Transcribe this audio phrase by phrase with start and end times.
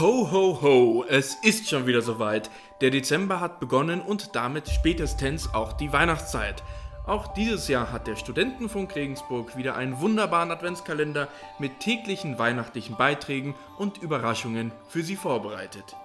[0.00, 2.50] Ho, ho, ho, es ist schon wieder soweit.
[2.80, 6.62] Der Dezember hat begonnen und damit spätestens auch die Weihnachtszeit.
[7.04, 11.26] Auch dieses Jahr hat der Studentenfunk Regensburg wieder einen wunderbaren Adventskalender
[11.58, 15.96] mit täglichen weihnachtlichen Beiträgen und Überraschungen für Sie vorbereitet.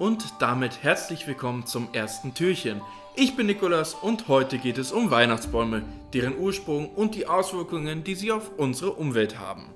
[0.00, 2.80] Und damit herzlich willkommen zum ersten Türchen.
[3.14, 8.16] Ich bin Nikolas und heute geht es um Weihnachtsbäume, deren Ursprung und die Auswirkungen, die
[8.16, 9.72] sie auf unsere Umwelt haben.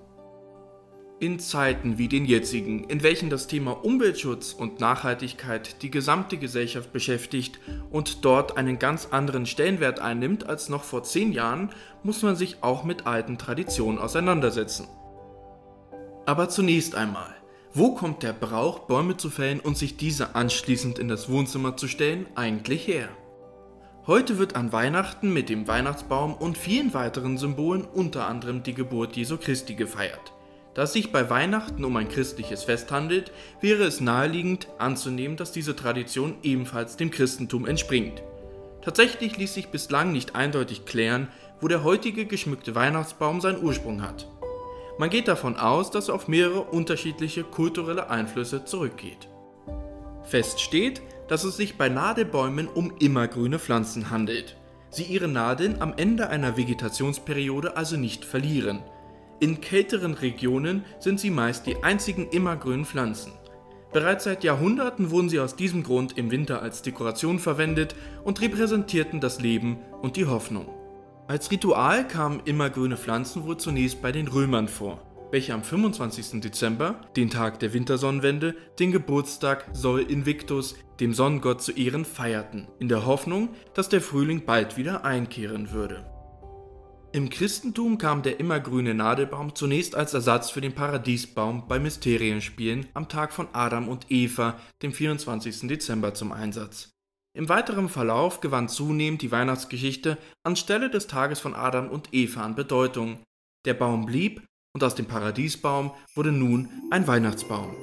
[1.20, 6.92] In Zeiten wie den jetzigen, in welchen das Thema Umweltschutz und Nachhaltigkeit die gesamte Gesellschaft
[6.92, 7.58] beschäftigt
[7.90, 11.70] und dort einen ganz anderen Stellenwert einnimmt als noch vor zehn Jahren,
[12.04, 14.86] muss man sich auch mit alten Traditionen auseinandersetzen.
[16.24, 17.34] Aber zunächst einmal,
[17.74, 21.88] wo kommt der Brauch, Bäume zu fällen und sich diese anschließend in das Wohnzimmer zu
[21.88, 23.08] stellen, eigentlich her?
[24.06, 29.16] Heute wird an Weihnachten mit dem Weihnachtsbaum und vielen weiteren Symbolen unter anderem die Geburt
[29.16, 30.32] Jesu Christi gefeiert.
[30.74, 35.52] Da es sich bei Weihnachten um ein christliches Fest handelt, wäre es naheliegend anzunehmen, dass
[35.52, 38.22] diese Tradition ebenfalls dem Christentum entspringt.
[38.82, 41.28] Tatsächlich ließ sich bislang nicht eindeutig klären,
[41.60, 44.28] wo der heutige geschmückte Weihnachtsbaum seinen Ursprung hat.
[44.98, 49.28] Man geht davon aus, dass er auf mehrere unterschiedliche kulturelle Einflüsse zurückgeht.
[50.22, 54.56] Fest steht, dass es sich bei Nadelbäumen um immergrüne Pflanzen handelt.
[54.90, 58.82] Sie ihre Nadeln am Ende einer Vegetationsperiode also nicht verlieren–
[59.40, 63.32] in kälteren Regionen sind sie meist die einzigen immergrünen Pflanzen.
[63.92, 69.20] Bereits seit Jahrhunderten wurden sie aus diesem Grund im Winter als Dekoration verwendet und repräsentierten
[69.20, 70.66] das Leben und die Hoffnung.
[71.26, 76.40] Als Ritual kamen immergrüne Pflanzen wohl zunächst bei den Römern vor, welche am 25.
[76.40, 82.88] Dezember, den Tag der Wintersonnenwende, den Geburtstag Sol Invictus, dem Sonnengott zu Ehren, feierten, in
[82.88, 86.17] der Hoffnung, dass der Frühling bald wieder einkehren würde.
[87.10, 93.08] Im Christentum kam der immergrüne Nadelbaum zunächst als Ersatz für den Paradiesbaum bei Mysterienspielen am
[93.08, 95.68] Tag von Adam und Eva, dem 24.
[95.68, 96.90] Dezember, zum Einsatz.
[97.34, 102.54] Im weiteren Verlauf gewann zunehmend die Weihnachtsgeschichte anstelle des Tages von Adam und Eva an
[102.54, 103.20] Bedeutung.
[103.64, 104.42] Der Baum blieb
[104.74, 107.74] und aus dem Paradiesbaum wurde nun ein Weihnachtsbaum.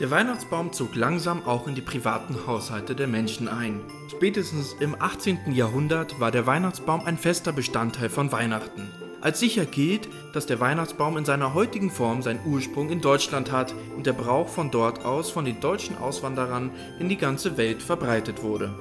[0.00, 3.80] Der Weihnachtsbaum zog langsam auch in die privaten Haushalte der Menschen ein.
[4.08, 5.52] Spätestens im 18.
[5.52, 8.88] Jahrhundert war der Weihnachtsbaum ein fester Bestandteil von Weihnachten.
[9.20, 13.74] Als sicher gilt, dass der Weihnachtsbaum in seiner heutigen Form seinen Ursprung in Deutschland hat
[13.96, 16.70] und der Brauch von dort aus von den deutschen Auswanderern
[17.00, 18.72] in die ganze Welt verbreitet wurde.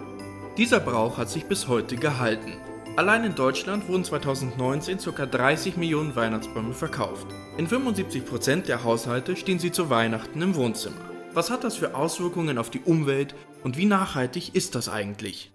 [0.56, 2.53] Dieser Brauch hat sich bis heute gehalten.
[2.97, 5.27] Allein in Deutschland wurden 2019 ca.
[5.27, 7.27] 30 Millionen Weihnachtsbäume verkauft.
[7.55, 10.97] In 75% der Haushalte stehen sie zu Weihnachten im Wohnzimmer.
[11.31, 15.51] Was hat das für Auswirkungen auf die Umwelt und wie nachhaltig ist das eigentlich?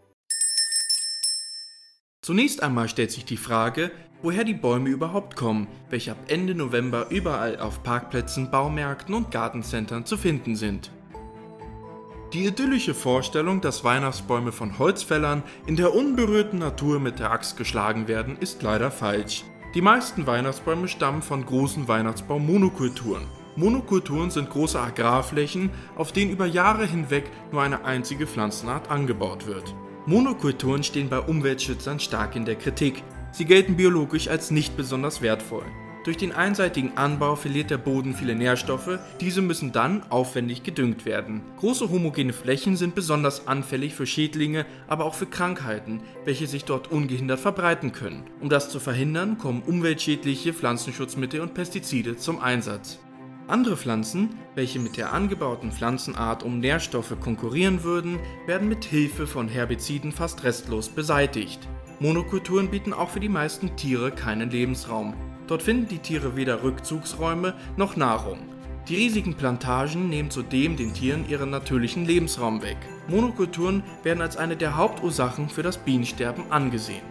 [2.20, 3.90] Zunächst einmal stellt sich die Frage,
[4.22, 10.06] woher die Bäume überhaupt kommen, welche ab Ende November überall auf Parkplätzen, Baumärkten und Gartencentern
[10.06, 10.92] zu finden sind.
[12.32, 18.08] Die idyllische Vorstellung, dass Weihnachtsbäume von Holzfällern in der unberührten Natur mit der Axt geschlagen
[18.08, 19.44] werden, ist leider falsch.
[19.74, 23.26] Die meisten Weihnachtsbäume stammen von großen Weihnachtsbaum-Monokulturen.
[23.56, 29.74] Monokulturen sind große Agrarflächen, auf denen über Jahre hinweg nur eine einzige Pflanzenart angebaut wird.
[30.06, 33.02] Monokulturen stehen bei Umweltschützern stark in der Kritik.
[33.32, 35.64] Sie gelten biologisch als nicht besonders wertvoll.
[36.04, 41.42] Durch den einseitigen Anbau verliert der Boden viele Nährstoffe, diese müssen dann aufwendig gedüngt werden.
[41.58, 46.90] Große homogene Flächen sind besonders anfällig für Schädlinge, aber auch für Krankheiten, welche sich dort
[46.90, 48.24] ungehindert verbreiten können.
[48.40, 52.98] Um das zu verhindern, kommen umweltschädliche Pflanzenschutzmittel und Pestizide zum Einsatz.
[53.46, 59.46] Andere Pflanzen, welche mit der angebauten Pflanzenart um Nährstoffe konkurrieren würden, werden mit Hilfe von
[59.48, 61.60] Herbiziden fast restlos beseitigt.
[62.00, 65.14] Monokulturen bieten auch für die meisten Tiere keinen Lebensraum.
[65.46, 68.38] Dort finden die Tiere weder Rückzugsräume noch Nahrung.
[68.88, 72.78] Die riesigen Plantagen nehmen zudem den Tieren ihren natürlichen Lebensraum weg.
[73.08, 77.02] Monokulturen werden als eine der Hauptursachen für das Bienensterben angesehen.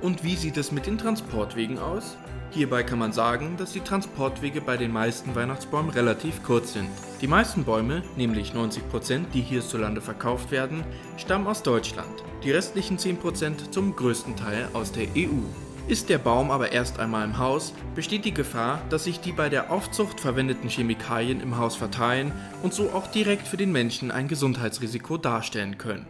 [0.00, 2.16] Und wie sieht es mit den Transportwegen aus?
[2.50, 6.88] Hierbei kann man sagen, dass die Transportwege bei den meisten Weihnachtsbäumen relativ kurz sind.
[7.20, 10.82] Die meisten Bäume, nämlich 90%, die hierzulande verkauft werden,
[11.18, 15.42] stammen aus Deutschland, die restlichen 10% zum größten Teil aus der EU.
[15.88, 19.48] Ist der Baum aber erst einmal im Haus, besteht die Gefahr, dass sich die bei
[19.48, 24.28] der Aufzucht verwendeten Chemikalien im Haus verteilen und so auch direkt für den Menschen ein
[24.28, 26.06] Gesundheitsrisiko darstellen können.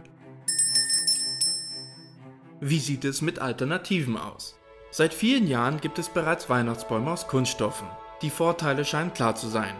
[2.61, 4.58] Wie sieht es mit Alternativen aus?
[4.91, 7.87] Seit vielen Jahren gibt es bereits Weihnachtsbäume aus Kunststoffen.
[8.23, 9.75] Die Vorteile scheinen klar zu sein.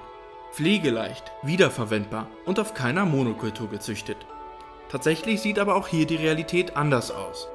[0.53, 4.17] Pflegeleicht, wiederverwendbar und auf keiner Monokultur gezüchtet.
[4.89, 7.47] Tatsächlich sieht aber auch hier die Realität anders aus.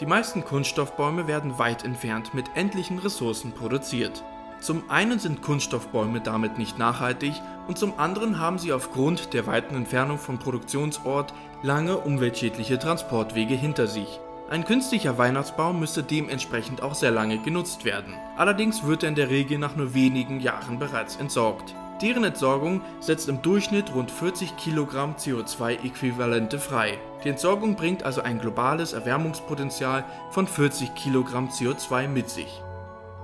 [0.00, 4.22] Die meisten Kunststoffbäume werden weit entfernt mit endlichen Ressourcen produziert.
[4.60, 7.34] Zum einen sind Kunststoffbäume damit nicht nachhaltig
[7.68, 11.32] und zum anderen haben sie aufgrund der weiten Entfernung vom Produktionsort
[11.62, 14.20] lange umweltschädliche Transportwege hinter sich.
[14.50, 18.14] Ein künstlicher Weihnachtsbaum müsste dementsprechend auch sehr lange genutzt werden.
[18.38, 21.74] Allerdings wird er in der Regel nach nur wenigen Jahren bereits entsorgt.
[22.00, 26.96] Deren Entsorgung setzt im Durchschnitt rund 40 Kilogramm CO2-Äquivalente frei.
[27.24, 32.62] Die Entsorgung bringt also ein globales Erwärmungspotenzial von 40 Kilogramm CO2 mit sich.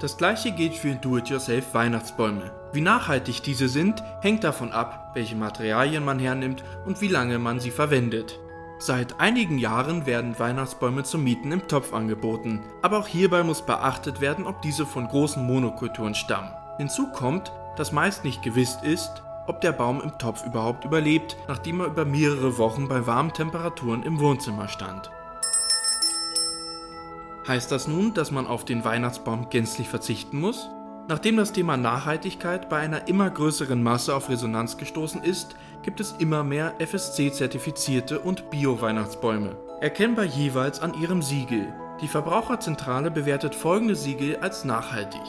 [0.00, 2.50] Das gleiche gilt für Do-it-yourself-Weihnachtsbäume.
[2.72, 7.60] Wie nachhaltig diese sind, hängt davon ab, welche Materialien man hernimmt und wie lange man
[7.60, 8.38] sie verwendet.
[8.78, 14.20] Seit einigen Jahren werden Weihnachtsbäume zum Mieten im Topf angeboten, aber auch hierbei muss beachtet
[14.20, 16.50] werden, ob diese von großen Monokulturen stammen.
[16.78, 21.80] Hinzu kommt, dass meist nicht gewiss ist, ob der Baum im Topf überhaupt überlebt, nachdem
[21.80, 25.10] er über mehrere Wochen bei warmen Temperaturen im Wohnzimmer stand.
[27.46, 30.68] Heißt das nun, dass man auf den Weihnachtsbaum gänzlich verzichten muss?
[31.06, 36.12] Nachdem das Thema Nachhaltigkeit bei einer immer größeren Masse auf Resonanz gestoßen ist, gibt es
[36.18, 39.54] immer mehr FSC-zertifizierte und Bio-Weihnachtsbäume.
[39.82, 41.74] Erkennbar jeweils an ihrem Siegel.
[42.00, 45.20] Die Verbraucherzentrale bewertet folgende Siegel als nachhaltig.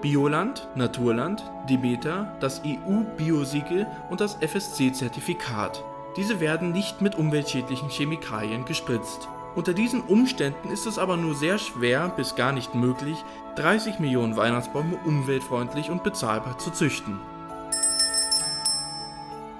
[0.00, 5.84] Bioland, Naturland, Demeter, das EU-Biosiegel und das FSC-Zertifikat.
[6.16, 9.28] Diese werden nicht mit umweltschädlichen Chemikalien gespritzt.
[9.56, 13.16] Unter diesen Umständen ist es aber nur sehr schwer bis gar nicht möglich,
[13.56, 17.18] 30 Millionen Weihnachtsbäume umweltfreundlich und bezahlbar zu züchten.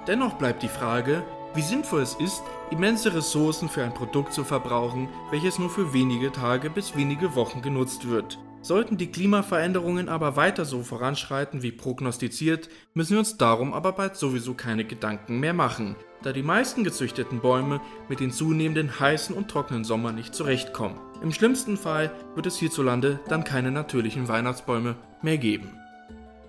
[0.07, 1.23] Dennoch bleibt die Frage,
[1.53, 2.41] wie sinnvoll es ist,
[2.71, 7.61] immense Ressourcen für ein Produkt zu verbrauchen, welches nur für wenige Tage bis wenige Wochen
[7.61, 8.39] genutzt wird.
[8.61, 14.15] Sollten die Klimaveränderungen aber weiter so voranschreiten wie prognostiziert, müssen wir uns darum aber bald
[14.15, 19.49] sowieso keine Gedanken mehr machen, da die meisten gezüchteten Bäume mit den zunehmenden heißen und
[19.49, 20.99] trockenen Sommern nicht zurechtkommen.
[21.21, 25.69] Im schlimmsten Fall wird es hierzulande dann keine natürlichen Weihnachtsbäume mehr geben.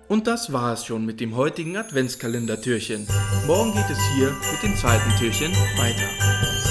[0.07, 3.07] Und das war es schon mit dem heutigen Adventskalendertürchen.
[3.47, 6.62] Morgen geht es hier mit dem zweiten Türchen weiter.